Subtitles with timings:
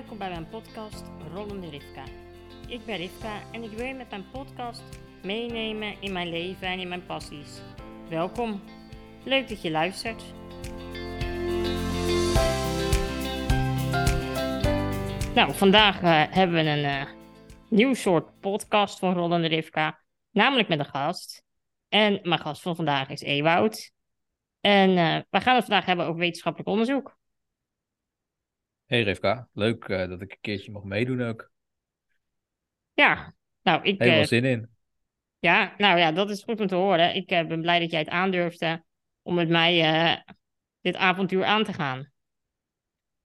[0.00, 2.04] welkom bij mijn podcast Rollende Rivka.
[2.68, 4.82] Ik ben Rivka en ik wil je met mijn podcast
[5.22, 7.60] meenemen in mijn leven en in mijn passies.
[8.08, 8.62] Welkom,
[9.24, 10.22] leuk dat je luistert.
[15.34, 17.06] Nou, vandaag eh, hebben we een eh,
[17.68, 21.44] nieuw soort podcast van Rollende Rivka, namelijk met een gast.
[21.88, 23.92] En mijn gast van vandaag is Ewoud.
[24.60, 27.18] En uh, we gaan het vandaag hebben over wetenschappelijk onderzoek.
[28.90, 31.50] Hey Rivka, leuk uh, dat ik een keertje mag meedoen ook.
[32.94, 33.98] Ja, nou ik...
[33.98, 34.70] Helemaal uh, zin in.
[35.38, 37.14] Ja, nou ja, dat is goed om te horen.
[37.14, 38.84] Ik uh, ben blij dat jij het aandurfde
[39.22, 40.24] om met mij
[40.80, 42.10] dit avontuur aan te gaan.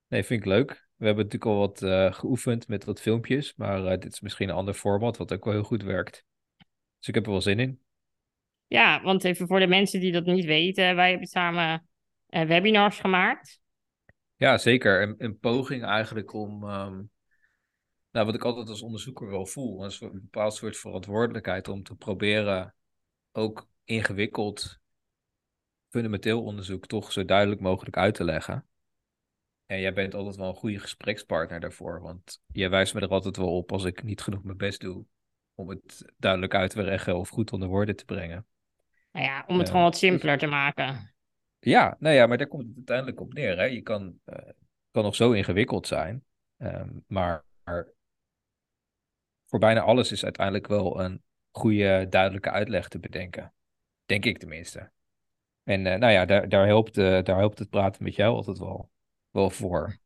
[0.08, 0.88] Nee, vind ik leuk.
[0.96, 4.74] We hebben natuurlijk al wat geoefend met wat filmpjes, maar dit is misschien een ander
[4.74, 6.26] format wat ook wel heel goed werkt.
[7.00, 7.80] Dus ik heb er wel zin in.
[8.68, 11.88] Ja, want even voor de mensen die dat niet weten, wij hebben samen
[12.26, 13.64] webinars gemaakt.
[14.36, 15.02] Ja, zeker.
[15.02, 17.12] Een, een poging eigenlijk om, um,
[18.12, 22.76] nou, wat ik altijd als onderzoeker wel voel, een, bepaald soort verantwoordelijkheid om te proberen
[23.32, 24.80] ook ingewikkeld
[25.90, 28.68] fundamenteel onderzoek toch zo duidelijk mogelijk uit te leggen.
[29.66, 33.38] En jij bent altijd wel een goede gesprekspartner daarvoor, want jij wijst me er altijd
[33.38, 35.06] wel op als ik niet genoeg mijn best doe
[35.54, 38.46] om het duidelijk uit te leggen of goed onder woorden te brengen.
[39.12, 41.15] Nou ja, om het uh, gewoon wat simpeler te maken.
[41.66, 43.58] Ja, nou ja, maar daar komt het uiteindelijk op neer.
[43.58, 43.64] Hè?
[43.64, 44.36] Je kan, uh,
[44.92, 46.24] kan nog zo ingewikkeld zijn,
[46.58, 47.44] um, maar,
[49.46, 53.54] voor bijna alles is uiteindelijk wel een goede, duidelijke uitleg te bedenken.
[54.06, 54.92] Denk ik tenminste.
[55.64, 58.58] En uh, nou ja, daar, daar, helpt, uh, daar helpt het praten met jou altijd
[58.58, 58.90] wel,
[59.30, 59.98] wel voor.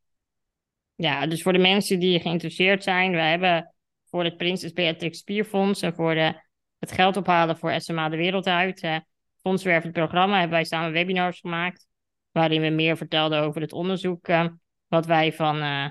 [0.95, 3.73] Ja, dus voor de mensen die geïnteresseerd zijn, we hebben
[4.05, 6.41] voor het Prinses Beatrix Spierfonds en voor de,
[6.77, 9.03] het geld ophalen voor SMA de wereld uit
[9.41, 11.87] fondswervend programma hebben wij samen webinars gemaakt.
[12.31, 14.47] Waarin we meer vertelden over het onderzoek uh,
[14.87, 15.89] wat wij van, uh,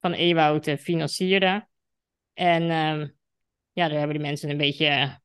[0.00, 1.68] van Ewoud uh, financieren.
[2.32, 3.08] En uh,
[3.72, 5.20] ja, daar hebben de mensen een beetje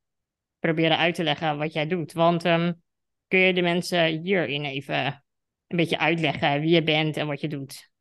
[0.59, 2.13] proberen uit te leggen wat jij doet.
[2.13, 2.81] Want um,
[3.27, 5.23] kun je de mensen hierin even
[5.67, 7.91] een beetje uitleggen wie je bent en wat je doet?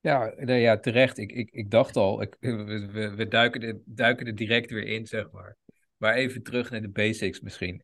[0.00, 1.18] Ja, nee, ja terecht.
[1.18, 5.30] Ik, ik, ik dacht al, ik, we, we, duiken, duiken er direct weer in, zeg
[5.30, 5.56] maar.
[5.96, 7.82] Maar even terug naar de basics misschien.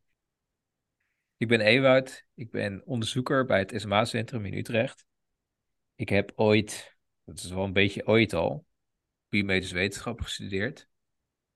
[1.43, 5.07] Ik ben Ewout, ik ben onderzoeker bij het SMA-centrum in Utrecht.
[5.95, 8.67] Ik heb ooit, dat is wel een beetje ooit al,
[9.29, 10.89] biomedische wetenschap gestudeerd.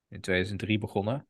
[0.08, 1.28] In 2003 begonnen.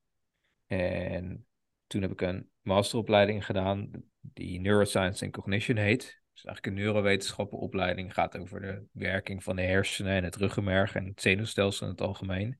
[0.66, 1.46] En
[1.86, 3.90] toen heb ik een masteropleiding gedaan
[4.20, 6.20] die Neuroscience and Cognition heet.
[6.32, 11.06] Dus eigenlijk een neurowetenschappenopleiding gaat over de werking van de hersenen en het ruggenmerg en
[11.06, 12.58] het zenuwstelsel in het algemeen.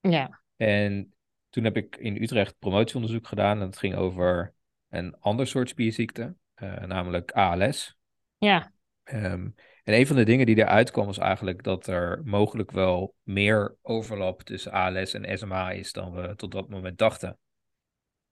[0.00, 0.42] Ja.
[0.56, 1.14] En
[1.48, 4.54] toen heb ik in Utrecht promotieonderzoek gedaan en dat ging over
[4.96, 7.96] een ander soort spierziekte, uh, namelijk ALS.
[8.38, 8.72] Ja.
[9.04, 13.14] Um, en een van de dingen die eruit kwam was eigenlijk dat er mogelijk wel
[13.22, 17.38] meer overlap tussen ALS en SMA is dan we tot dat moment dachten.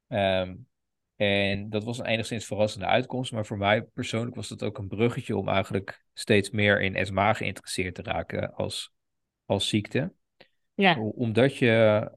[0.08, 0.66] Um,
[1.16, 4.88] en dat was een enigszins verrassende uitkomst, maar voor mij persoonlijk was dat ook een
[4.88, 8.92] bruggetje om eigenlijk steeds meer in SMA geïnteresseerd te raken als,
[9.44, 10.12] als ziekte.
[10.74, 11.00] Ja.
[11.00, 12.10] Omdat je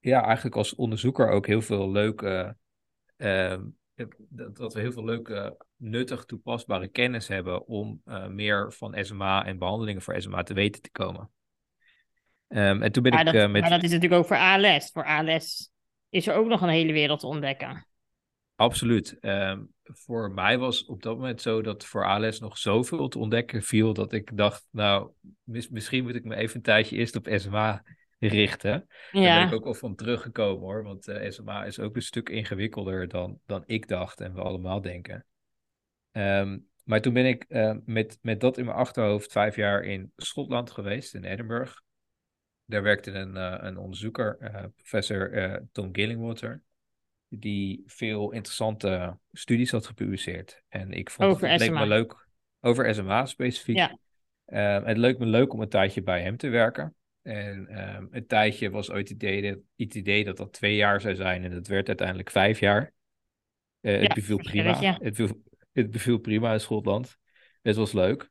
[0.00, 2.56] ja, eigenlijk als onderzoeker ook heel veel leuke
[3.16, 3.56] uh,
[4.28, 9.44] dat, dat, we heel veel leuke, nuttig toepasbare kennis hebben om uh, meer van SMA
[9.44, 11.30] en behandelingen voor SMA te weten te komen.
[12.48, 13.60] Um, en toen ben maar ik dat, uh, met...
[13.60, 14.90] Maar dat is natuurlijk ook voor ALS.
[14.90, 15.72] Voor ALS
[16.08, 17.86] is er ook nog een hele wereld te ontdekken.
[18.54, 19.16] Absoluut.
[19.20, 23.62] Um, voor mij was op dat moment zo dat voor ALS nog zoveel te ontdekken
[23.62, 25.10] viel dat ik dacht, nou,
[25.42, 27.82] mis, misschien moet ik me even een tijdje eerst op SMA
[28.18, 28.86] richten.
[29.12, 29.22] Ja.
[29.22, 30.82] Daar ben ik ook al van teruggekomen hoor.
[30.82, 34.80] Want uh, SMA is ook een stuk ingewikkelder dan, dan ik dacht en we allemaal
[34.80, 35.26] denken.
[36.12, 40.12] Um, maar toen ben ik uh, met, met dat in mijn achterhoofd vijf jaar in
[40.16, 41.80] Schotland geweest, in Edinburgh.
[42.64, 44.38] Daar werkte een, uh, een onderzoeker,
[44.76, 46.62] professor Tom Gillingwater,
[47.28, 50.62] die veel interessante studies had gepubliceerd.
[50.68, 51.72] En ik vond over het, SMA.
[51.72, 52.28] leek me leuk,
[52.60, 53.76] over SMA specifiek.
[53.76, 53.98] Ja.
[54.84, 56.94] het leek me leuk om een tijdje bij hem te werken.
[57.26, 61.00] En um, een tijdje was ooit het idee, dat, het idee dat dat twee jaar
[61.00, 61.44] zou zijn.
[61.44, 62.92] En dat werd uiteindelijk vijf jaar.
[63.80, 64.80] Uh, ja, het beviel prima.
[64.80, 64.92] Ja.
[64.92, 65.42] Het, beviel,
[65.72, 67.18] het beviel prima in Schotland.
[67.62, 68.30] Het was leuk.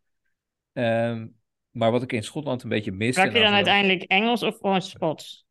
[0.73, 1.35] Um,
[1.71, 3.21] maar wat ik in Schotland een beetje miste...
[3.21, 5.45] Sprak je dan uiteindelijk Engels of gewoon Schots?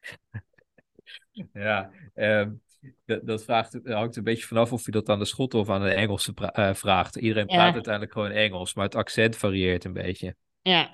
[1.52, 2.62] ja, um,
[3.04, 5.82] dat, dat vraagt, hangt een beetje vanaf of je dat aan de Schotten of aan
[5.82, 7.16] de Engelsen uh, vraagt.
[7.16, 7.72] Iedereen praat ja.
[7.72, 10.36] uiteindelijk gewoon Engels, maar het accent varieert een beetje.
[10.62, 10.90] Ja.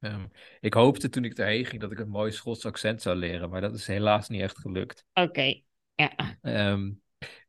[0.00, 0.30] Um,
[0.60, 3.60] ik hoopte toen ik daarheen ging dat ik een mooi Schots accent zou leren, maar
[3.60, 5.04] dat is helaas niet echt gelukt.
[5.12, 5.64] Oké, okay.
[5.94, 6.38] ja.
[6.42, 7.02] Um,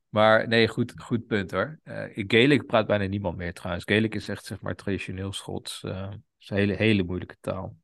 [0.10, 1.80] Maar nee, goed, goed punt hoor.
[1.84, 3.86] Uh, Gaelic praat bijna niemand meer trouwens.
[3.86, 5.84] Gaelic is echt zeg maar traditioneel Schots.
[5.84, 7.76] Uh, is een hele, hele moeilijke taal.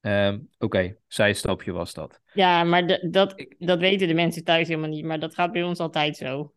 [0.00, 2.20] Um, Oké, okay, zijstapje was dat.
[2.32, 5.04] Ja, maar dat, dat weten de mensen thuis helemaal niet.
[5.04, 6.54] Maar dat gaat bij ons altijd zo.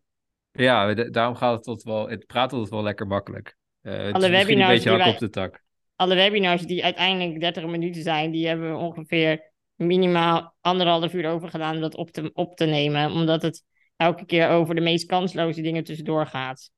[0.50, 2.08] Ja, daarom gaat het tot wel...
[2.08, 3.56] Het praat altijd wel lekker makkelijk.
[3.82, 5.61] Uh, het alle is webinars een beetje hak op de tak.
[6.02, 8.30] Alle webinars die uiteindelijk 30 minuten zijn...
[8.30, 11.74] die hebben we ongeveer minimaal anderhalf uur over gedaan...
[11.74, 13.10] om dat op te, op te nemen.
[13.10, 13.64] Omdat het
[13.96, 16.70] elke keer over de meest kansloze dingen tussendoor gaat.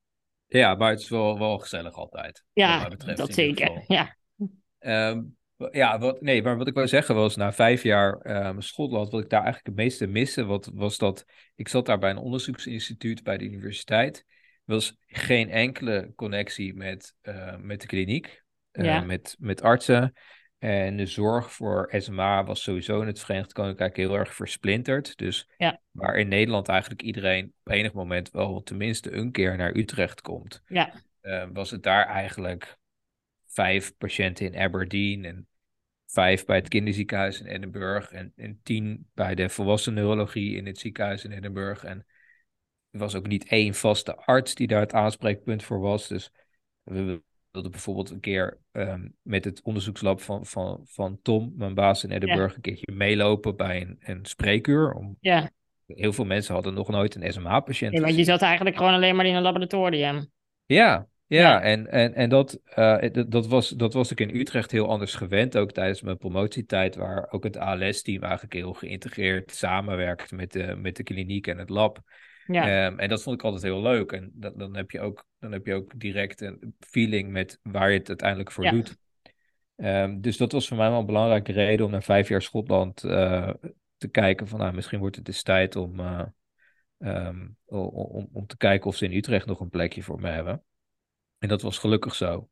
[0.46, 2.44] Ja, maar het is wel, wel gezellig altijd.
[2.52, 3.84] Ja, dat zeker.
[3.86, 4.16] Ja.
[4.78, 5.36] Um,
[5.70, 9.22] ja, wat, nee, maar wat ik wou zeggen was, na vijf jaar um, Schotland, wat
[9.22, 11.24] ik daar eigenlijk het meeste miste, wat, was dat
[11.54, 14.24] ik zat daar bij een onderzoeksinstituut bij de universiteit.
[14.64, 18.43] Er was geen enkele connectie met, uh, met de kliniek,
[18.82, 19.00] ja.
[19.00, 20.12] met, met artsen.
[20.58, 25.16] En de zorg voor SMA was sowieso in het Verenigd Koninkrijk heel erg versplinterd.
[25.16, 25.80] Dus ja.
[25.90, 30.62] waar in Nederland eigenlijk iedereen op enig moment wel tenminste een keer naar Utrecht komt,
[30.66, 30.92] ja.
[31.22, 32.76] uh, was het daar eigenlijk
[33.46, 35.48] vijf patiënten in Aberdeen en
[36.06, 40.78] vijf bij het kinderziekenhuis in Edinburgh en, en tien bij de volwassen neurologie in het
[40.78, 41.84] ziekenhuis in Edinburgh.
[41.84, 42.06] En
[42.90, 46.08] er was ook niet één vaste arts die daar het aanspreekpunt voor was.
[46.08, 46.30] Dus
[46.82, 47.22] we
[47.54, 52.10] wilden bijvoorbeeld een keer um, met het onderzoekslab van, van, van Tom, mijn baas in
[52.10, 52.54] Edinburgh, ja.
[52.54, 54.92] een keertje meelopen bij een, een spreekuur.
[54.92, 55.50] Om, ja.
[55.86, 57.92] Heel veel mensen hadden nog nooit een SMA-patiënt.
[57.92, 60.30] Ja, want je zat eigenlijk gewoon alleen maar in een laboratorium.
[60.66, 62.96] Ja, ja, En, en, en dat, uh,
[63.28, 67.30] dat, was, dat was ik in Utrecht heel anders gewend, ook tijdens mijn promotietijd, waar
[67.30, 72.02] ook het ALS-team eigenlijk heel geïntegreerd samenwerkt met de, met de kliniek en het lab.
[72.46, 72.86] Ja.
[72.86, 74.12] Um, en dat vond ik altijd heel leuk.
[74.12, 77.90] En dan, dan, heb je ook, dan heb je ook direct een feeling met waar
[77.90, 78.70] je het uiteindelijk voor ja.
[78.70, 78.96] doet.
[79.76, 83.04] Um, dus dat was voor mij wel een belangrijke reden om naar vijf jaar Schotland
[83.04, 83.50] uh,
[83.96, 86.22] te kijken van nou, misschien wordt het dus tijd om, uh,
[86.98, 90.62] um, om, om te kijken of ze in Utrecht nog een plekje voor me hebben.
[91.38, 92.48] En dat was gelukkig zo.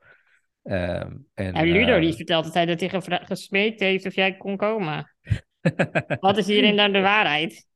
[0.63, 4.57] Um, en, en Ludo uh, die vertelt altijd dat hij gesmeekt heeft of jij kon
[4.57, 5.17] komen.
[6.21, 7.67] Wat is hierin dan de waarheid?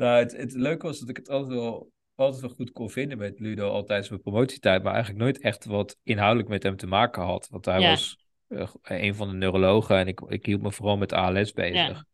[0.00, 3.18] Nou, het, het leuke was dat ik het altijd wel, altijd wel goed kon vinden
[3.18, 6.86] met Ludo, al tijdens mijn promotietijd, maar eigenlijk nooit echt wat inhoudelijk met hem te
[6.86, 7.48] maken had.
[7.48, 7.90] Want hij ja.
[7.90, 8.18] was
[8.48, 12.04] uh, een van de neurologen en ik, ik hield me vooral met ALS bezig.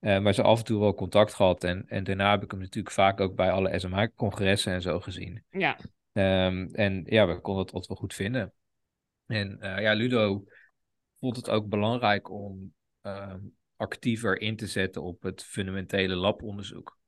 [0.00, 0.16] Ja.
[0.16, 1.64] Uh, maar ze af en toe wel contact gehad.
[1.64, 5.44] En, en daarna heb ik hem natuurlijk vaak ook bij alle SMA-congressen en zo gezien.
[5.50, 5.78] Ja.
[6.12, 8.52] Um, en ja, we konden het altijd wel goed vinden.
[9.26, 10.44] En uh, ja, Ludo
[11.18, 13.34] vond het ook belangrijk om uh,
[13.76, 16.98] actiever in te zetten op het fundamentele labonderzoek.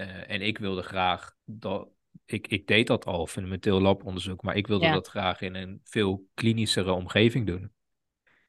[0.00, 1.88] Uh, en ik wilde graag dat.
[2.24, 4.92] Ik, ik deed dat al, fundamenteel labonderzoek, maar ik wilde ja.
[4.92, 7.72] dat graag in een veel klinischere omgeving doen.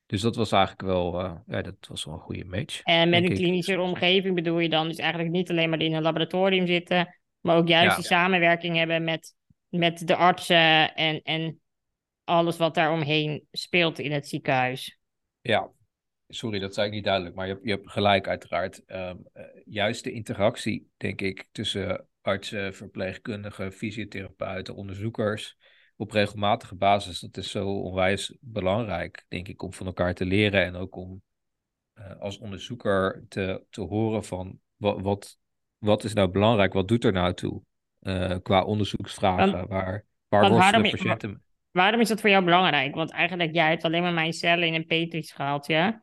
[0.06, 2.82] Dus dat was eigenlijk wel, uh, ja, dat was wel een goede match.
[2.84, 6.02] En met een klinische omgeving bedoel je dan dus eigenlijk niet alleen maar in een
[6.02, 7.96] laboratorium zitten, maar ook juist ja.
[7.96, 9.38] die samenwerking hebben met
[9.70, 11.60] met de artsen en, en
[12.24, 15.00] alles wat daar omheen speelt in het ziekenhuis.
[15.42, 15.70] Ja,
[16.30, 18.84] sorry, dat zei ik niet duidelijk, maar je hebt, je hebt gelijk uiteraard.
[18.88, 25.58] Um, uh, juist de interactie, denk ik, tussen artsen, verpleegkundigen, fysiotherapeuten, onderzoekers
[25.96, 30.64] op regelmatige basis, dat is zo onwijs belangrijk, denk ik, om van elkaar te leren
[30.64, 31.22] en ook om
[31.96, 35.38] uh, als onderzoeker te, te horen van wat, wat,
[35.78, 37.64] wat is nou belangrijk, wat doet er nou toe?
[38.02, 39.68] uh, qua onderzoeksvragen.
[39.68, 41.44] Waar waar waarom, de patiënten...
[41.72, 42.96] Waarom is dat voor jou belangrijk?
[42.96, 46.00] Want eigenlijk, jij hebt alleen maar mijn cellen in een petrisschaaltje.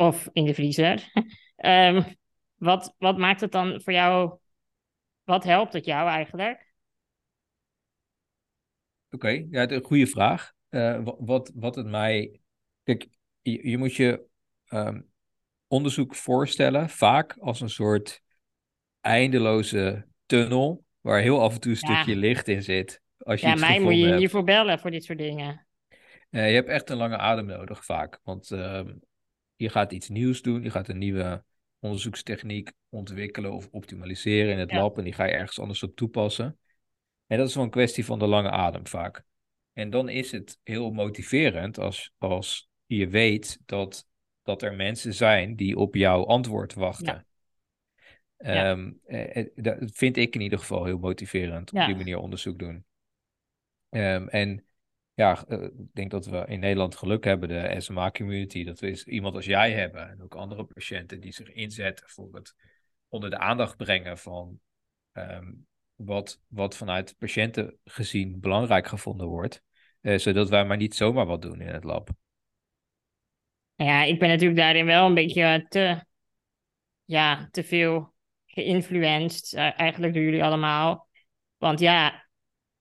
[0.00, 1.12] Of in de vriezer.
[1.56, 2.04] um,
[2.68, 4.38] wat, wat maakt het dan voor jou...
[5.24, 6.72] Wat helpt het jou eigenlijk?
[9.10, 10.52] Oké, okay, ja, een goede vraag.
[10.70, 12.40] Uh, wat, wat het mij...
[12.82, 13.08] Kijk,
[13.40, 14.26] je, je moet je
[14.68, 15.10] um,
[15.66, 18.22] onderzoek voorstellen vaak als een soort
[19.00, 23.02] eindeloze tunnel waar heel af en toe een stukje licht in zit.
[23.18, 24.18] Als je ja, mij moet je hebt.
[24.18, 25.66] niet voor bellen voor dit soort dingen.
[26.30, 28.20] Uh, je hebt echt een lange adem nodig vaak.
[28.22, 28.80] Want uh,
[29.58, 30.62] je gaat iets nieuws doen.
[30.62, 31.44] Je gaat een nieuwe
[31.78, 34.80] onderzoekstechniek ontwikkelen of optimaliseren in het ja.
[34.80, 34.98] lab.
[34.98, 36.58] En die ga je ergens anders op toepassen.
[37.26, 39.22] En dat is wel een kwestie van de lange adem vaak.
[39.72, 44.06] En dan is het heel motiverend als, als je weet dat,
[44.42, 47.06] dat er mensen zijn die op jouw antwoord wachten.
[47.06, 47.26] Ja.
[48.52, 48.70] Ja.
[48.70, 52.84] Um, eh, dat vind ik in ieder geval heel motiverend, op die manier onderzoek doen.
[53.90, 54.67] Um, en
[55.18, 59.44] ja, ik denk dat we in Nederland geluk hebben, de SMA-community, dat we iemand als
[59.44, 62.54] jij hebben en ook andere patiënten die zich inzetten voor het
[63.08, 64.60] onder de aandacht brengen van
[65.12, 69.62] um, wat, wat vanuit patiënten gezien belangrijk gevonden wordt,
[70.00, 72.10] uh, zodat wij maar niet zomaar wat doen in het lab.
[73.74, 76.04] Ja, ik ben natuurlijk daarin wel een beetje te,
[77.04, 78.14] ja, te veel
[78.46, 81.08] geïnfluenced, eh, eigenlijk door jullie allemaal.
[81.56, 82.27] Want ja,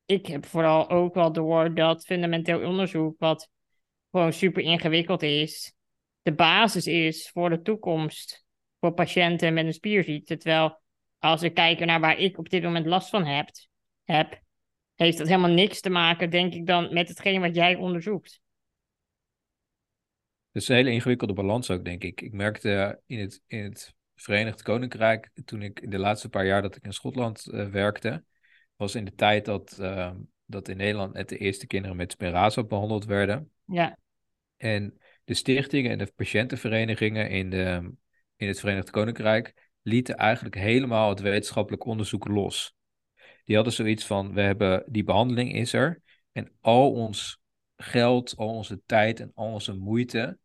[0.07, 3.49] ik heb vooral ook wel door dat fundamenteel onderzoek, wat
[4.11, 5.73] gewoon super ingewikkeld is,
[6.21, 8.45] de basis is voor de toekomst
[8.79, 10.37] voor patiënten met een spierziekte.
[10.37, 10.81] Terwijl
[11.19, 13.49] als we kijken naar waar ik op dit moment last van heb,
[14.03, 14.41] heb
[14.95, 18.39] heeft dat helemaal niks te maken, denk ik dan, met hetgeen wat jij onderzoekt.
[20.51, 22.21] Het is een hele ingewikkelde balans ook, denk ik.
[22.21, 26.61] Ik merkte in het, in het Verenigd Koninkrijk, toen ik in de laatste paar jaar
[26.61, 28.23] dat ik in Schotland uh, werkte,
[28.77, 30.11] was in de tijd dat, uh,
[30.45, 33.51] dat in Nederland net de eerste kinderen met Spinraza behandeld werden.
[33.65, 33.97] Ja.
[34.57, 37.91] En de stichtingen en de patiëntenverenigingen in, de,
[38.35, 42.75] in het Verenigd Koninkrijk lieten eigenlijk helemaal het wetenschappelijk onderzoek los.
[43.43, 47.39] Die hadden zoiets van, we hebben die behandeling is er en al ons
[47.75, 50.37] geld, al onze tijd en al onze moeite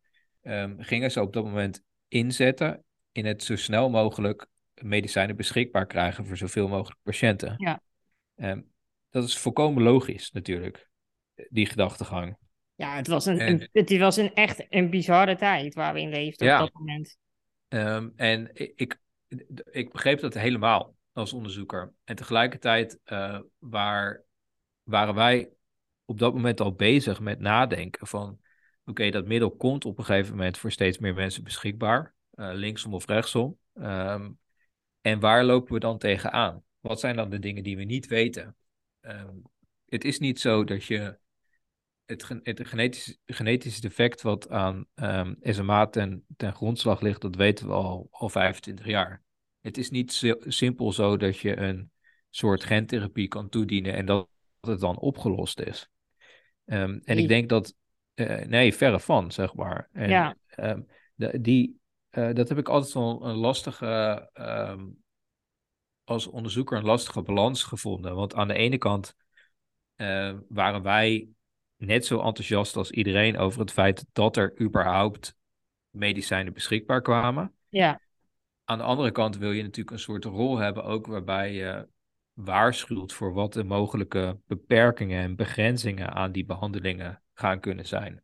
[0.43, 4.47] um, gingen ze op dat moment inzetten in het zo snel mogelijk
[4.81, 7.53] medicijnen beschikbaar krijgen voor zoveel mogelijk patiënten.
[7.57, 7.81] Ja.
[8.35, 8.71] Um,
[9.09, 10.89] dat is volkomen logisch natuurlijk,
[11.49, 12.37] die gedachtegang.
[12.75, 16.09] Ja, het was een, en, het was een echt een bizarre tijd waar we in
[16.09, 16.63] leefden ja.
[16.63, 17.17] op dat moment.
[17.67, 18.99] Um, en ik,
[19.71, 21.93] ik begreep dat helemaal als onderzoeker.
[22.03, 24.23] En tegelijkertijd uh, waar,
[24.83, 25.49] waren wij
[26.05, 28.41] op dat moment al bezig met nadenken van...
[28.85, 32.13] Oké, dat middel komt op een gegeven moment voor steeds meer mensen beschikbaar.
[32.35, 33.57] Uh, linksom of rechtsom.
[33.73, 34.39] Um,
[35.01, 36.63] en waar lopen we dan tegenaan?
[36.83, 38.55] Wat zijn dan de dingen die we niet weten?
[39.01, 39.41] Um,
[39.85, 41.17] het is niet zo dat je
[42.05, 47.67] het, het genetisch, genetische defect wat aan um, SMA ten, ten grondslag ligt, dat weten
[47.67, 49.23] we al, al 25 jaar.
[49.61, 51.91] Het is niet simpel zo dat je een
[52.29, 55.89] soort gentherapie kan toedienen en dat het dan opgelost is.
[56.65, 57.75] Um, en ik denk dat,
[58.15, 59.89] uh, nee, verre van, zeg maar.
[59.91, 60.35] En, ja.
[61.15, 61.79] De, die,
[62.11, 64.29] uh, dat heb ik altijd wel een lastige,
[66.03, 68.15] als onderzoeker een lastige balans gevonden.
[68.15, 69.15] Want aan de ene kant
[69.97, 71.27] uh, waren wij
[71.75, 75.35] net zo enthousiast als iedereen over het feit dat er überhaupt
[75.89, 77.53] medicijnen beschikbaar kwamen.
[77.69, 78.01] Ja.
[78.65, 81.87] Aan de andere kant wil je natuurlijk een soort rol hebben, ook waarbij je
[82.33, 88.23] waarschuwt voor wat de mogelijke beperkingen en begrenzingen aan die behandelingen gaan kunnen zijn.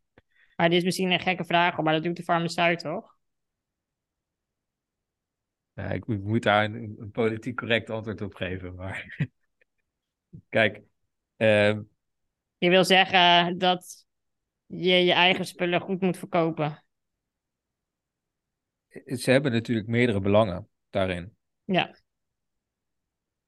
[0.56, 3.18] Maar dit is misschien een gekke vraag, maar dat doet de farmaceut toch?
[5.80, 9.18] Ja, ik moet daar een, een politiek correct antwoord op geven, maar
[10.50, 10.82] kijk.
[11.38, 11.80] Uh...
[12.58, 14.06] Je wil zeggen dat
[14.66, 16.84] je je eigen spullen goed moet verkopen
[19.06, 21.36] ze hebben natuurlijk meerdere belangen daarin.
[21.64, 21.96] Ja.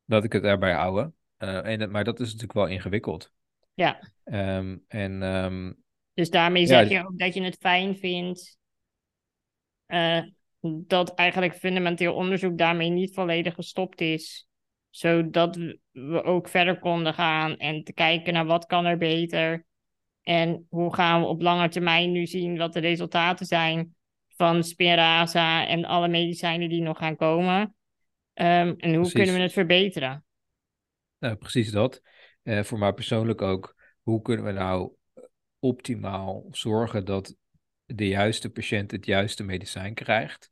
[0.05, 1.15] Dat ik het erbij houden.
[1.37, 3.31] Uh, en, maar dat is natuurlijk wel ingewikkeld.
[3.73, 4.11] Ja.
[4.23, 5.83] Um, en, um,
[6.13, 8.57] dus daarmee zeg ja, je ook dat je het fijn vindt
[9.87, 10.23] uh,
[10.61, 14.47] dat eigenlijk fundamenteel onderzoek daarmee niet volledig gestopt is.
[14.89, 15.55] Zodat
[15.91, 19.65] we ook verder konden gaan en te kijken naar wat kan er beter.
[20.21, 23.95] En hoe gaan we op lange termijn nu zien wat de resultaten zijn
[24.27, 27.61] van Spinraza en alle medicijnen die nog gaan komen.
[27.61, 27.75] Um,
[28.33, 29.13] en hoe precies.
[29.13, 30.25] kunnen we het verbeteren?
[31.19, 32.01] Nou, precies dat.
[32.43, 34.91] Uh, voor mij persoonlijk ook, hoe kunnen we nou
[35.59, 37.35] optimaal zorgen dat
[37.95, 40.51] de juiste patiënt het juiste medicijn krijgt?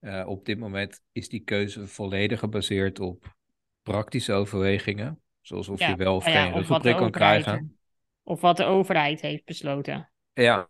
[0.00, 3.36] Uh, op dit moment is die keuze volledig gebaseerd op
[3.82, 7.78] praktische overwegingen, zoals of ja, je wel of ja, geen ruggenprik kan krijgen.
[8.22, 10.12] Of wat de overheid heeft besloten.
[10.32, 10.68] Ja,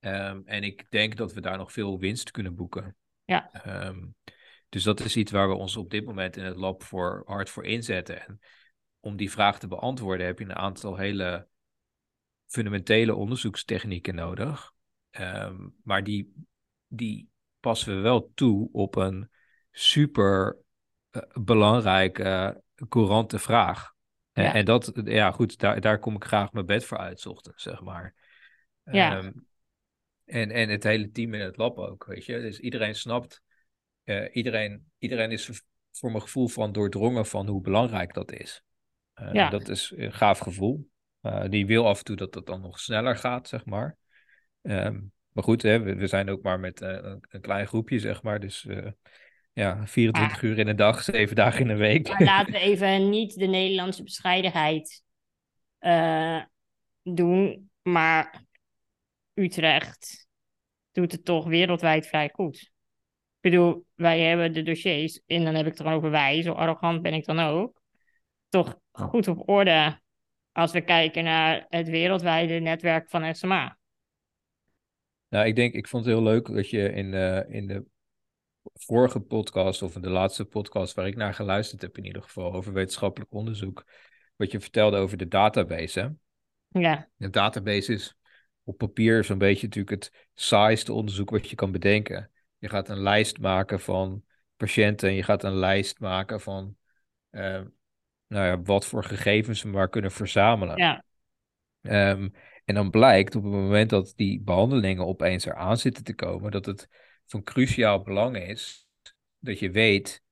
[0.00, 2.96] Um, en ik denk dat we daar nog veel winst kunnen boeken.
[3.24, 3.50] Ja.
[3.86, 4.14] Um,
[4.68, 7.50] dus dat is iets waar we ons op dit moment in het lab voor, hard
[7.50, 8.26] voor inzetten.
[8.26, 8.40] En
[9.00, 11.48] om die vraag te beantwoorden heb je een aantal hele
[12.46, 14.72] fundamentele onderzoekstechnieken nodig.
[15.20, 16.46] Um, maar die,
[16.86, 17.28] die
[17.60, 19.30] passen we wel toe op een
[19.70, 20.58] super
[21.10, 23.94] uh, belangrijke, courante vraag.
[24.32, 24.42] Ja.
[24.42, 27.62] En, en, dat, ja goed, daar, daar kom ik graag mijn bed voor uit, ochtends,
[27.62, 28.14] zeg maar.
[28.82, 29.32] Ja.
[30.24, 32.40] En, en het hele team in het lab ook, weet je.
[32.40, 33.42] Dus iedereen snapt,
[34.04, 38.62] uh, iedereen, iedereen is voor mijn gevoel van doordrongen van hoe belangrijk dat is.
[39.20, 39.50] Uh, ja.
[39.50, 40.88] Dat is een gaaf gevoel.
[41.22, 43.96] Uh, die wil af en toe dat het dan nog sneller gaat, zeg maar.
[44.70, 48.22] Um, maar goed, hè, we, we, zijn ook maar met een, een, klein groepje, zeg
[48.22, 48.40] maar.
[48.40, 48.66] Dus
[49.52, 52.08] ja, 24 uur in een dag, 7 dagen in een week.
[52.08, 55.02] Maar laten we even niet de Nederlandse bescheidenheid
[57.02, 57.70] doen.
[57.82, 58.44] Maar
[59.34, 60.26] Utrecht
[60.92, 62.56] doet het toch wereldwijd vrij goed.
[63.40, 66.52] Ik bedoel, wij hebben de dossiers, en dan heb ik het dan over wij, zo
[66.52, 67.80] arrogant ben ik dan ook,
[68.48, 70.00] toch goed op orde
[70.52, 73.78] als we kijken naar het wereldwijde netwerk van SMA.
[75.36, 77.84] Nou, ik denk, ik vond het heel leuk dat je in de, in de
[78.74, 82.72] vorige podcast of de laatste podcast waar ik naar geluisterd heb in ieder geval over
[82.72, 83.84] wetenschappelijk onderzoek,
[84.36, 86.00] wat je vertelde over de database.
[86.00, 86.08] Hè?
[86.80, 87.08] Ja.
[87.16, 88.16] De database is
[88.64, 92.30] op papier zo'n beetje natuurlijk het saaiste onderzoek wat je kan bedenken.
[92.58, 94.22] Je gaat een lijst maken van
[94.56, 96.76] patiënten en je gaat een lijst maken van
[97.30, 97.60] uh,
[98.26, 100.76] nou ja, wat voor gegevens we maar kunnen verzamelen.
[100.76, 101.04] Ja.
[102.10, 102.32] Um,
[102.66, 106.66] en dan blijkt op het moment dat die behandelingen opeens eraan zitten te komen, dat
[106.66, 106.88] het
[107.26, 108.86] van cruciaal belang is
[109.38, 110.22] dat je weet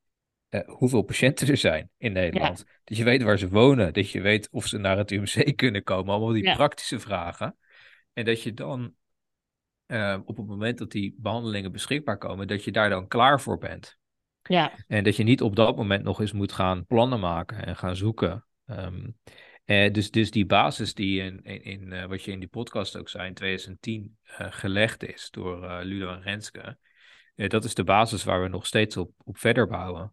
[0.50, 2.59] uh, hoeveel patiënten er zijn in Nederland.
[2.59, 2.73] Ja.
[2.85, 5.83] Dat je weet waar ze wonen, dat je weet of ze naar het UMC kunnen
[5.83, 6.55] komen, allemaal die ja.
[6.55, 7.57] praktische vragen.
[8.12, 8.95] En dat je dan
[9.87, 13.59] uh, op het moment dat die behandelingen beschikbaar komen, dat je daar dan klaar voor
[13.59, 13.99] bent.
[14.43, 14.73] Ja.
[14.87, 17.97] En dat je niet op dat moment nog eens moet gaan plannen maken en gaan
[17.97, 18.47] zoeken.
[18.67, 19.17] Um,
[19.66, 22.97] uh, dus, dus die basis die in, in, in uh, wat je in die podcast
[22.97, 26.78] ook zei, in 2010 uh, gelegd is door Ludo en Renske,
[27.35, 30.12] dat is de basis waar we nog steeds op, op verder bouwen.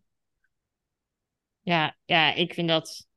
[1.62, 3.08] Ja, ja, ik vind dat.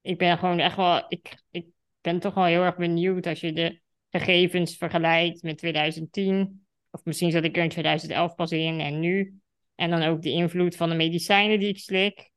[0.00, 1.04] Ik ben gewoon echt wel.
[1.08, 1.66] Ik, ik
[2.00, 3.80] ben toch wel heel erg benieuwd als je de
[4.10, 6.66] gegevens vergelijkt met 2010.
[6.90, 9.40] Of misschien zat ik er in 2011 pas in en nu.
[9.74, 12.30] En dan ook de invloed van de medicijnen die ik slik.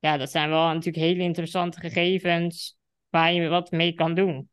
[0.00, 2.76] Ja, dat zijn wel natuurlijk hele interessante gegevens
[3.08, 4.48] waar je wat mee kan doen.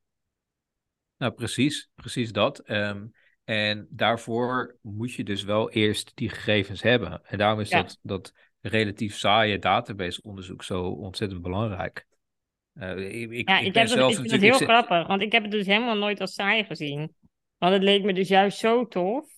[1.17, 2.69] Nou, precies, precies dat.
[2.69, 3.11] Um,
[3.43, 7.21] en daarvoor moet je dus wel eerst die gegevens hebben.
[7.23, 7.81] En daarom is ja.
[7.81, 12.05] dat, dat relatief saaie databaseonderzoek zo ontzettend belangrijk.
[12.73, 15.31] Uh, ik, ja, ik, ik, heb zelf het, ik vind het heel grappig, want ik
[15.31, 17.15] heb het dus helemaal nooit als saai gezien.
[17.57, 19.29] Want het leek me dus juist zo tof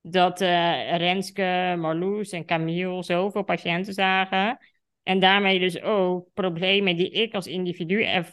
[0.00, 4.58] dat uh, Renske, Marloes en Camille zoveel patiënten zagen.
[5.06, 8.30] En daarmee dus ook problemen die ik als individu erv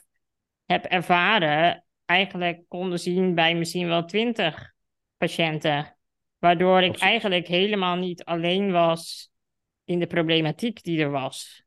[0.65, 4.74] heb ervaren, eigenlijk konden zien bij misschien wel twintig
[5.18, 5.98] patiënten.
[6.38, 9.32] Waardoor ik eigenlijk helemaal niet alleen was
[9.84, 11.63] in de problematiek die er was.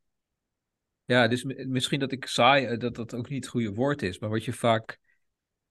[1.05, 4.29] Ja, dus misschien dat ik saai, dat dat ook niet het goede woord is, maar
[4.29, 4.99] wat je vaak.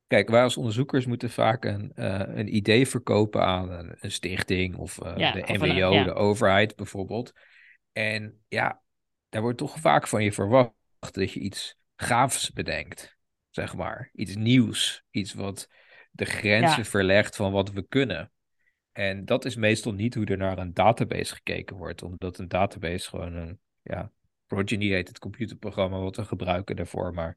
[0.07, 4.77] Kijk, wij als onderzoekers moeten vaak een, uh, een idee verkopen aan een, een stichting
[4.77, 6.05] of uh, ja, de ja.
[6.05, 7.33] de overheid bijvoorbeeld.
[7.93, 8.85] En ja,
[9.37, 13.17] daar wordt toch vaak van je verwacht dat je iets gaafs bedenkt,
[13.51, 14.11] zeg maar.
[14.15, 15.69] Iets nieuws, iets wat
[16.11, 16.85] de grenzen ja.
[16.85, 18.33] verlegt van wat we kunnen.
[18.93, 23.09] En dat is meestal niet hoe er naar een database gekeken wordt, omdat een database
[23.09, 24.13] gewoon een, ja,
[24.47, 27.37] Progeny heet het computerprogramma wat we gebruiken daarvoor, maar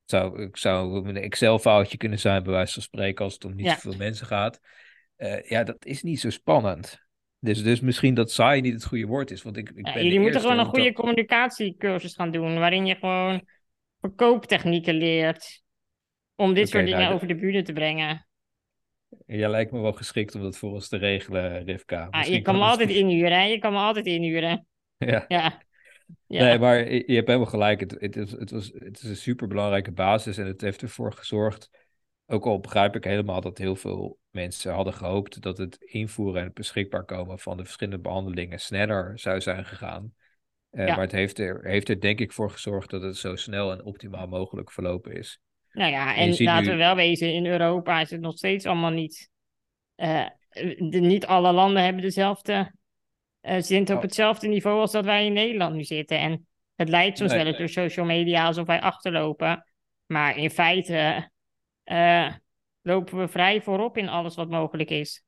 [0.00, 3.54] het zou, ik zou een Excel-foutje kunnen zijn, bij wijze van spreken, als het om
[3.54, 3.74] niet ja.
[3.74, 4.60] zoveel mensen gaat.
[5.16, 7.05] Uh, ja, dat is niet zo spannend.
[7.46, 9.42] Dus, dus misschien dat saai niet het goede woord is.
[9.42, 10.94] Want ik, ik ja, ben jullie moeten gewoon een goede dat...
[10.94, 13.42] communicatiecursus gaan doen, waarin je gewoon
[14.00, 15.62] verkooptechnieken leert.
[16.34, 18.26] Om dit okay, soort dingen nou, over de bühne te brengen.
[19.26, 22.08] Jij lijkt me wel geschikt om dat voor ons te regelen, Rivka.
[22.10, 23.44] Ah, je kan me altijd inhuren, hè?
[23.44, 24.66] Je kan me altijd inhuren.
[24.98, 25.24] Ja.
[25.28, 25.62] ja.
[26.26, 26.44] ja.
[26.44, 27.80] Nee, maar je hebt helemaal gelijk.
[27.80, 31.70] Het, het, is, het, was, het is een superbelangrijke basis en het heeft ervoor gezorgd.
[32.26, 36.46] Ook al begrijp ik helemaal dat heel veel mensen hadden gehoopt dat het invoeren en
[36.46, 40.14] het beschikbaar komen van de verschillende behandelingen sneller zou zijn gegaan.
[40.70, 40.94] Uh, ja.
[40.94, 43.84] Maar het heeft er, heeft er denk ik voor gezorgd dat het zo snel en
[43.84, 45.40] optimaal mogelijk verlopen is.
[45.72, 46.70] Nou ja, en, en laten nu...
[46.70, 49.30] we wel wezen, in Europa is het nog steeds allemaal niet.
[49.96, 50.26] Uh,
[50.90, 52.72] de, niet alle landen hebben dezelfde.
[53.42, 54.06] Uh, zitten op oh.
[54.06, 56.18] hetzelfde niveau als dat wij in Nederland nu zitten.
[56.18, 59.66] En het lijkt soms nee, wel eens door social media alsof wij achterlopen.
[60.06, 61.30] Maar in feite
[61.86, 62.34] uh,
[62.82, 65.24] lopen we vrij voorop in alles wat mogelijk is.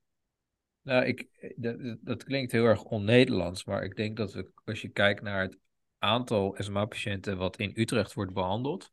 [0.81, 3.65] Nou, ik, dat, dat klinkt heel erg on-Nederlands.
[3.65, 5.57] Maar ik denk dat we, als je kijkt naar het
[5.97, 8.91] aantal SMA-patiënten wat in Utrecht wordt behandeld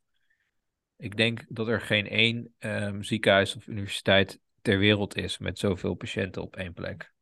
[0.96, 5.94] ik denk dat er geen één um, ziekenhuis of universiteit ter wereld is met zoveel
[5.94, 7.12] patiënten op één plek.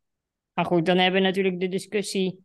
[0.53, 2.45] Maar goed, dan hebben we natuurlijk de discussie.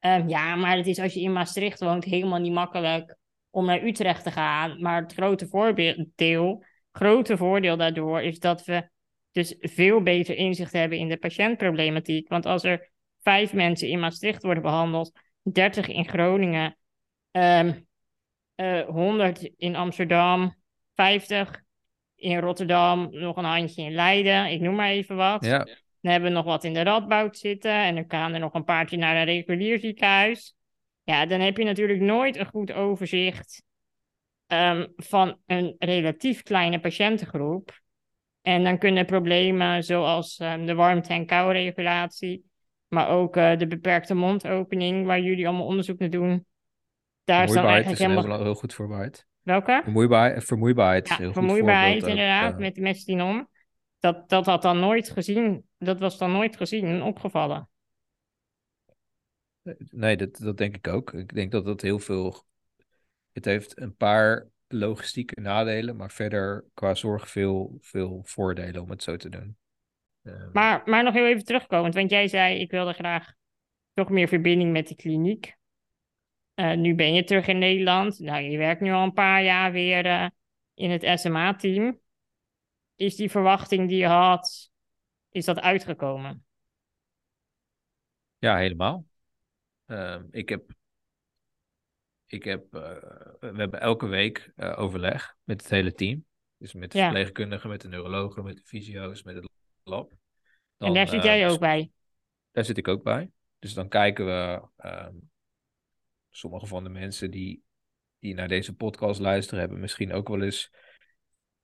[0.00, 3.16] Um, ja, maar het is als je in Maastricht woont helemaal niet makkelijk
[3.50, 4.80] om naar Utrecht te gaan.
[4.80, 6.06] Maar het grote voordeel,
[7.00, 8.88] grote voordeel daardoor is dat we
[9.32, 12.28] dus veel beter inzicht hebben in de patiëntproblematiek.
[12.28, 12.90] Want als er
[13.22, 16.76] vijf mensen in Maastricht worden behandeld, 30 in Groningen,
[17.30, 17.86] um,
[18.56, 20.54] uh, 100 in Amsterdam,
[20.94, 21.62] 50
[22.14, 25.44] in Rotterdam, nog een handje in Leiden, ik noem maar even wat.
[25.44, 25.58] Ja.
[26.00, 28.64] Dan hebben we nog wat in de Radboud zitten en dan gaan er nog een
[28.64, 30.54] paardje naar een regulier ziekenhuis.
[31.02, 33.62] Ja, dan heb je natuurlijk nooit een goed overzicht
[34.52, 37.80] um, van een relatief kleine patiëntengroep.
[38.42, 42.44] En dan kunnen problemen zoals um, de warmte- en kouregulatie,
[42.88, 46.46] maar ook uh, de beperkte mondopening, waar jullie allemaal onderzoek naar doen.
[47.24, 48.24] Daar is dan eigenlijk helemaal...
[48.24, 49.26] heel, heel goed voorbereid.
[49.42, 49.80] Welke?
[49.82, 50.44] Vermoeibaarheid.
[50.44, 53.48] vermoeibaarheid ja, heel vermoeibaarheid inderdaad, met de mestinom.
[53.98, 57.68] Dat, dat had dan nooit gezien, dat was dan nooit gezien en opgevallen.
[59.90, 61.12] Nee, dat, dat denk ik ook.
[61.12, 62.44] Ik denk dat dat heel veel.
[63.32, 69.02] Het heeft een paar logistieke nadelen, maar verder qua zorg veel, veel voordelen om het
[69.02, 69.56] zo te doen.
[70.22, 73.32] Ehm, maar, maar nog heel even terugkomend, want jij zei ik wilde graag
[73.94, 75.58] toch meer verbinding met de kliniek.
[76.54, 78.18] Uh, nu ben je terug in Nederland.
[78.18, 80.26] Nou, je werkt nu al een paar jaar weer uh,
[80.74, 82.00] in het SMA-team.
[82.96, 84.70] Is die verwachting die je had,
[85.30, 86.44] is dat uitgekomen?
[88.38, 89.04] Ja, helemaal.
[89.86, 90.72] Uh, ik heb,
[92.32, 92.80] ik heb uh,
[93.40, 96.24] we hebben elke week overleg met het hele team.
[96.56, 97.04] Dus met de ja.
[97.04, 99.48] verpleegkundigen, met de neurologen, met de fysio's, met het
[99.82, 100.12] lab.
[100.76, 101.90] Dan, en daar zit jij ook bij?
[102.52, 103.30] Daar zit ik ook bij.
[103.58, 105.14] Dus dan kijken we, ehm,
[106.30, 107.62] sommige van de mensen die,
[108.18, 110.70] die naar deze podcast luisteren, hebben misschien ook wel eens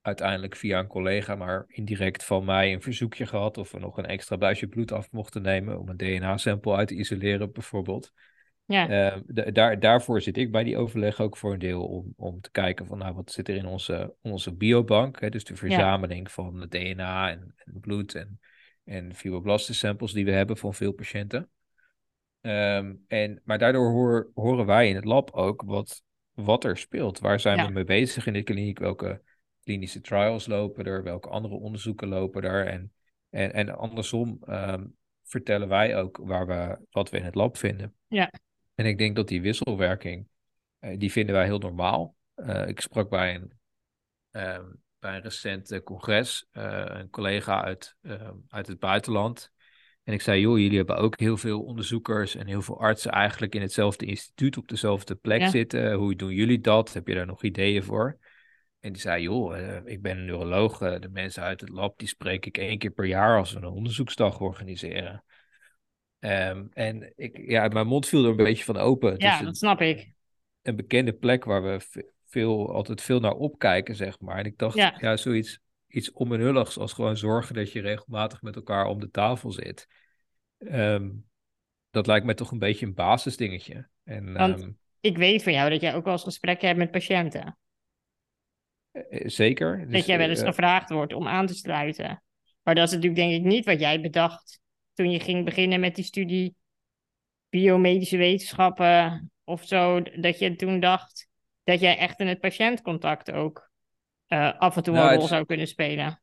[0.00, 4.06] uiteindelijk via een collega, maar indirect van mij een verzoekje gehad of we nog een
[4.06, 8.12] extra buisje bloed af mochten nemen om een DNA-sample uit te isoleren, bijvoorbeeld.
[8.66, 9.14] Ja.
[9.14, 9.20] Uh,
[9.52, 12.86] daar, daarvoor zit ik bij die overleg ook voor een deel om, om te kijken
[12.86, 15.20] van nou, wat zit er in onze, onze biobank.
[15.20, 15.28] Hè?
[15.28, 18.40] Dus de verzameling van het DNA en, en bloed en,
[18.84, 21.50] en fibroblasten samples die we hebben van veel patiënten.
[22.40, 26.02] Um, en, maar daardoor hoor, horen wij in het lab ook wat,
[26.32, 27.18] wat er speelt.
[27.18, 28.78] Waar zijn we mee bezig in de kliniek?
[28.78, 29.22] Welke
[29.62, 31.02] klinische trials lopen er?
[31.02, 32.66] Welke andere onderzoeken lopen er?
[32.66, 32.92] En,
[33.30, 37.94] en, en andersom um, vertellen wij ook waar we, wat we in het lab vinden.
[38.06, 38.30] Ja.
[38.76, 40.28] En ik denk dat die wisselwerking,
[40.80, 42.14] uh, die vinden wij heel normaal.
[42.36, 43.52] Uh, ik sprak bij een,
[44.30, 47.96] um, bij een recent congres uh, een collega uit,
[48.48, 49.50] uit het buitenland.
[50.02, 53.54] En ik zei, joh, jullie hebben ook heel veel onderzoekers en heel veel artsen eigenlijk
[53.54, 55.92] in hetzelfde instituut op dezelfde plek zitten.
[55.92, 56.92] Hoe doen jullie dat?
[56.92, 58.18] Heb je daar nog ideeën voor?
[58.80, 60.78] En die zei, joh, ik ben een neuroloog.
[60.78, 63.64] De mensen uit het lab, die spreek ik één keer per jaar als we een
[63.64, 65.24] onderzoeksdag organiseren.
[66.20, 69.14] Um, en ik, ja, mijn mond viel er een beetje van open.
[69.18, 70.12] Ja, dat snap ik.
[70.62, 74.38] Een bekende plek waar we veel, altijd veel naar opkijken, zeg maar.
[74.38, 78.56] En ik dacht, ja, ja zoiets iets onbenulligs als gewoon zorgen dat je regelmatig met
[78.56, 79.88] elkaar om de tafel zit.
[80.58, 81.24] Um,
[81.90, 83.88] dat lijkt me toch een beetje een basisdingetje.
[84.04, 86.90] En, Want um, ik weet van jou dat jij ook wel eens gesprekken hebt met
[86.90, 87.58] patiënten.
[88.92, 89.78] Uh, zeker.
[89.78, 92.22] Dat dus, jij wel eens uh, gevraagd wordt om aan te sluiten.
[92.62, 94.60] Maar dat is natuurlijk denk ik niet wat jij bedacht
[94.96, 96.56] toen je ging beginnen met die studie
[97.48, 100.02] biomedische wetenschappen of zo.
[100.02, 101.28] Dat je toen dacht
[101.64, 103.70] dat jij echt in het patiëntcontact ook
[104.28, 105.28] uh, af en toe nou, een rol is...
[105.28, 106.20] zou kunnen spelen.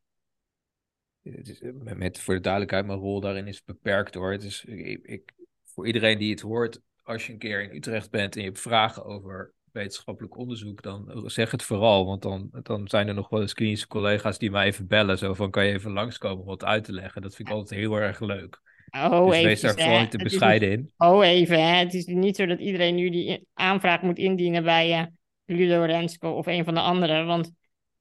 [1.22, 4.32] Is, met, voor de duidelijkheid, mijn rol daarin is beperkt hoor.
[4.32, 5.34] Het is, ik, ik,
[5.64, 8.60] voor iedereen die het hoort, als je een keer in Utrecht bent en je hebt
[8.60, 12.06] vragen over wetenschappelijk onderzoek, dan zeg het vooral.
[12.06, 15.18] Want dan, dan zijn er nog wel eens klinische collega's die mij even bellen.
[15.18, 17.22] Zo van, kan je even langskomen om wat uit te leggen?
[17.22, 18.62] Dat vind ik altijd heel erg leuk.
[18.92, 20.92] Oh, dus even, wees daar niet te bescheiden in.
[20.98, 21.68] Oh, even.
[21.68, 21.76] Hè.
[21.78, 25.06] Het is niet zo dat iedereen nu die aanvraag moet indienen bij uh,
[25.46, 27.26] Ludo Rensko of een van de anderen.
[27.26, 27.52] Want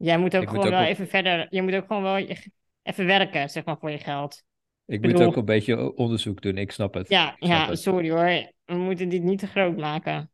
[0.02, 1.46] Jij moet ook gewoon wel even verder.
[1.50, 2.16] Je moet ook gewoon wel
[2.82, 4.42] even werken, zeg maar, voor je geld.
[4.86, 7.08] Ik, moet ook een beetje onderzoek doen, ik snap het.
[7.08, 8.52] Ja, snap ja sorry hoor.
[8.64, 10.30] We moeten dit niet te groot maken.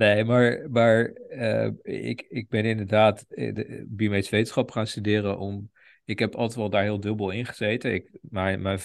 [0.00, 5.70] Nee, maar, maar uh, ik, ik ben inderdaad de biomedische wetenschap gaan studeren om...
[6.04, 7.94] Ik heb altijd wel daar heel dubbel in gezeten.
[7.94, 8.80] Ik, mijn, mijn,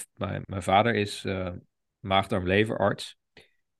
[0.46, 1.52] mijn, vader is uh,
[1.98, 3.16] maagdarm-leverarts.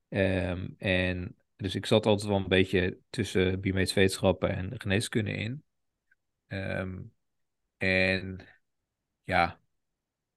[0.09, 5.63] Um, en dus ik zat altijd wel een beetje tussen biomedische wetenschappen en geneeskunde in.
[6.47, 7.13] Um,
[7.77, 8.47] en
[9.25, 9.61] ja,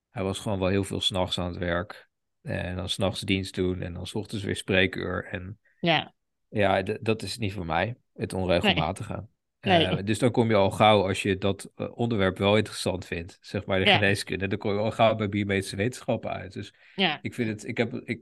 [0.10, 2.10] hij was gewoon wel heel veel s'nachts aan het werk.
[2.42, 5.26] En dan s'nachts dienst doen en dan s ochtends weer spreekuur.
[5.26, 6.14] En ja,
[6.50, 9.28] ja dat is niet voor mij, het onregelmatige.
[9.62, 9.86] Nee.
[9.86, 13.38] Uh, dus dan kom je al gauw, als je dat uh, onderwerp wel interessant vindt,
[13.42, 13.96] zeg maar de ja.
[13.96, 16.54] geneeskunde, dan kom je al gauw bij biomedische wetenschappen uit.
[16.54, 17.20] Dus ja.
[17.22, 18.22] ik vind het, ik heb, ik,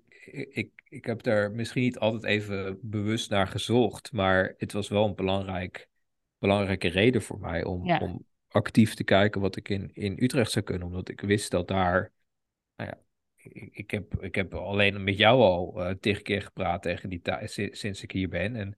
[0.50, 5.06] ik, ik heb daar misschien niet altijd even bewust naar gezocht, maar het was wel
[5.06, 5.90] een belangrijk
[6.40, 8.00] belangrijke reden voor mij om, ja.
[8.00, 10.88] om actief te kijken wat ik in, in Utrecht zou kunnen.
[10.88, 12.12] Omdat ik wist dat daar.
[12.76, 12.98] Nou ja,
[13.72, 17.22] ik, heb, ik heb alleen met jou al uh, tegen keer gepraat tegen die
[17.72, 18.56] sinds ik hier ben.
[18.56, 18.78] En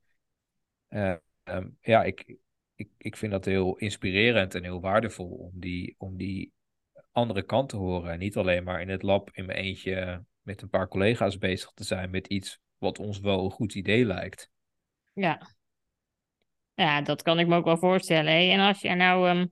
[0.89, 2.35] uh, um, ja, ik,
[2.75, 6.53] ik, ik vind dat heel inspirerend en heel waardevol om die, om die
[7.11, 8.11] andere kant te horen.
[8.11, 11.71] En niet alleen maar in het lab in mijn eentje met een paar collega's bezig
[11.71, 14.51] te zijn met iets wat ons wel een goed idee lijkt.
[15.13, 15.47] Ja,
[16.73, 18.33] ja, dat kan ik me ook wel voorstellen.
[18.33, 18.51] Hè?
[18.51, 19.29] En als je nou.
[19.29, 19.51] Um,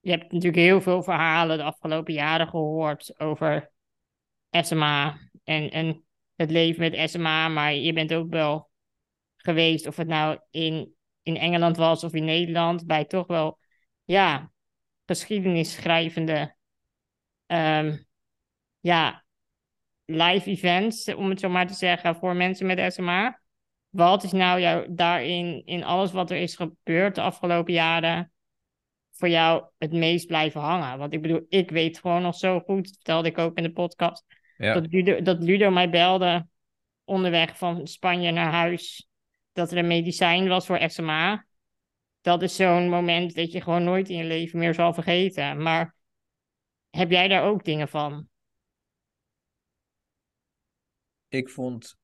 [0.00, 3.70] je hebt natuurlijk heel veel verhalen de afgelopen jaren gehoord over
[4.50, 6.04] SMA en, en
[6.36, 8.70] het leven met SMA, maar je bent ook wel
[9.36, 13.58] geweest, of het nou in, in Engeland was of in Nederland, bij toch wel,
[14.04, 14.52] ja,
[15.06, 16.56] geschiedenisschrijvende,
[17.46, 18.06] um,
[18.80, 19.24] ja,
[20.04, 23.40] live events, om het zo maar te zeggen, voor mensen met SMA.
[23.88, 28.32] Wat is nou jou daarin, in alles wat er is gebeurd de afgelopen jaren,
[29.18, 30.98] voor jou het meest blijven hangen?
[30.98, 33.72] Want ik bedoel, ik weet gewoon nog zo goed, dat vertelde ik ook in de
[33.72, 34.24] podcast,
[34.56, 34.74] Ja.
[34.74, 36.46] dat, Ludo, dat Ludo mij belde
[37.04, 39.08] onderweg van Spanje naar huis,
[39.52, 41.46] dat er een medicijn was voor SMA.
[42.20, 45.62] Dat is zo'n moment dat je gewoon nooit in je leven meer zal vergeten.
[45.62, 45.94] Maar
[46.90, 48.28] heb jij daar ook dingen van?
[51.28, 51.96] ik vond,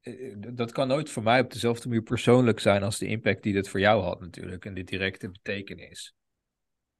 [0.00, 3.52] eh, dat kan nooit voor mij op dezelfde manier persoonlijk zijn als de impact die
[3.52, 6.14] dit voor jou had natuurlijk en de directe betekenis.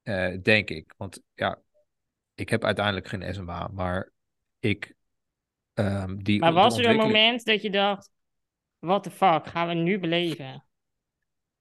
[0.05, 0.95] Eh, denk ik.
[0.97, 1.61] Want ja,
[2.35, 4.13] ik heb uiteindelijk geen SMA, maar
[4.59, 4.95] ik
[5.75, 8.11] ehm, die Maar de was er een moment dat je dacht,
[8.79, 10.65] what the fuck, gaan we nu beleven?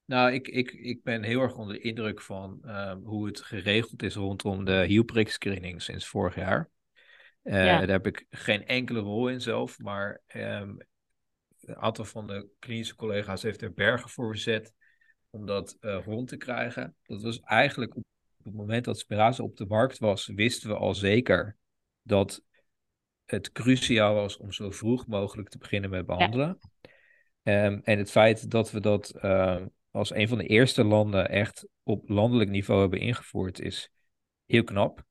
[0.06, 4.04] Nou, ik, ik, ik ben heel erg onder de indruk van ehm, hoe het geregeld
[4.04, 6.70] is rondom de hielprik-screening sinds vorig jaar.
[7.42, 7.80] Eh, Ja.
[7.80, 10.76] Daar heb ik geen enkele rol in zelf, maar ehm,
[11.60, 14.74] een aantal van de klinische collega's heeft er bergen voor verzet
[15.30, 16.96] om dat eh, rond te krijgen.
[17.04, 18.04] Dat was eigenlijk op,
[18.46, 21.58] op het moment dat Spiraza op de markt was, wisten we al zeker
[22.02, 22.44] dat
[23.26, 26.60] het cruciaal was om zo vroeg mogelijk te beginnen met behandelen.
[27.44, 31.68] Ehm, en het feit dat we dat eh, als een van de eerste landen echt
[31.84, 33.92] op landelijk niveau hebben ingevoerd, is
[34.46, 35.04] heel knap.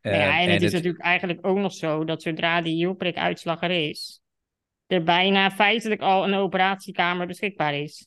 [0.00, 2.74] Nou ja, Ehm, en, het is het- natuurlijk eigenlijk ook nog zo dat zodra die
[2.74, 4.20] hielprikuitslag er is,
[4.86, 8.06] er bijna feitelijk al een operatiekamer beschikbaar is.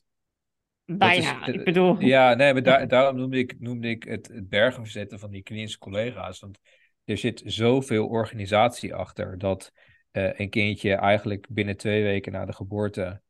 [0.86, 2.00] Bijna, eh, ik bedoel.
[2.00, 5.42] Ja, nee, maar daar, daarom noemde ik, noemde ik het, het bergen verzetten van die
[5.42, 6.40] klinische collega's.
[6.40, 6.58] Want
[7.04, 9.72] er zit zoveel organisatie achter dat
[10.10, 13.22] eh, een kindje eigenlijk binnen twee weken na de geboorte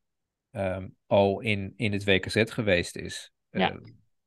[0.51, 3.31] ehm, al in, in het WKZ geweest is.
[3.49, 3.79] Ja.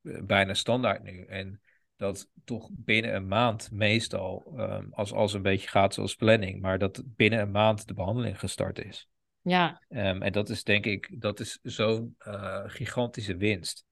[0.02, 1.24] Eh, bijna standaard nu.
[1.24, 1.60] En
[1.96, 6.78] dat toch binnen een maand meestal, ehm, als als een beetje gaat zoals planning, maar
[6.78, 9.08] dat binnen een maand de behandeling gestart is.
[9.42, 13.84] Ja, Ehm, en dat is denk ik, dat is zo'n eh, gigantische winst.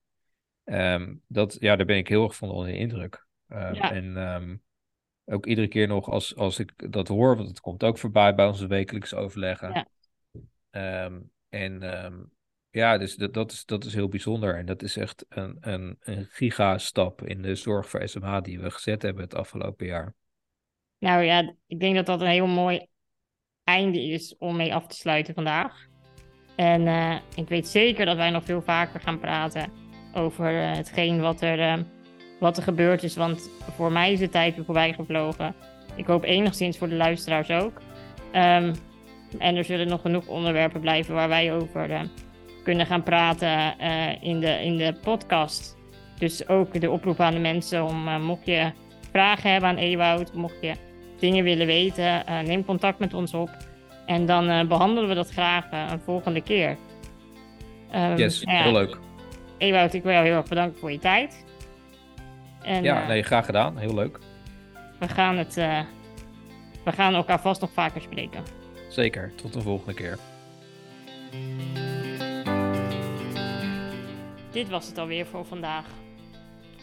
[0.64, 3.26] Ehm, dat, ja, daar ben ik heel erg van onder de indruk.
[3.48, 3.92] Ehm, Ja.
[3.92, 4.62] En
[5.24, 8.46] ook iedere keer nog als, als ik dat hoor, want het komt ook voorbij bij
[8.46, 9.86] onze wekelijkse overleggen.
[10.70, 11.10] Ja.
[11.48, 11.80] En
[12.70, 14.56] ja, dus dat, dat, is, dat is heel bijzonder.
[14.56, 18.70] En dat is echt een, een, een gigastap in de zorg voor SMA die we
[18.70, 20.14] gezet hebben het afgelopen jaar.
[20.98, 22.86] nou ja, ik denk dat dat een heel mooi
[23.68, 25.86] einde is om mee af te sluiten vandaag.
[26.56, 29.70] En eh, ik weet zeker dat wij nog veel vaker gaan praten
[30.14, 31.78] over eh, hetgeen wat er, eh,
[32.40, 33.16] wat er gebeurd is.
[33.16, 35.54] Want voor mij is de tijd weer voorbij gevlogen.
[35.96, 37.80] Ik hoop enigszins voor de luisteraars ook.
[38.32, 38.74] Ehm,
[39.38, 42.10] en er zullen nog genoeg onderwerpen blijven waar wij over
[42.64, 43.78] kunnen gaan praten
[44.20, 45.76] in, de, in de podcast.
[46.18, 48.72] Dus ook de oproep aan de mensen om, mocht je
[49.12, 50.74] vragen hebben aan Ewout, mocht je
[51.18, 53.50] dingen willen weten, eh, neem contact met ons op.
[54.06, 56.76] En dan eh, behandelen we dat graag eh, een volgende keer.
[57.90, 58.98] Ehm, Yes, nou ja, heel leuk.
[59.58, 61.44] Ewout, ik wil jou heel erg bedanken voor je tijd.
[62.62, 63.78] En Ja, nee, graag gedaan.
[63.78, 64.18] Heel leuk.
[64.98, 65.54] we, gaan het,
[66.84, 68.42] we gaan elkaar vast nog vaker spreken.
[68.88, 69.32] Zeker.
[69.34, 70.18] Tot de volgende keer.
[74.50, 75.84] Dit was het alweer voor vandaag.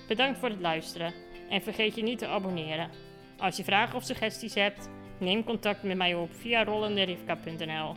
[0.08, 1.14] Bedankt voor het luisteren
[1.50, 2.90] en vergeet je niet te abonneren.
[3.38, 7.96] Als je vragen of suggesties hebt, neem contact met mij op via rollenderivka.nl.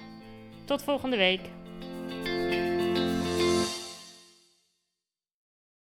[0.65, 1.41] Tot volgende week.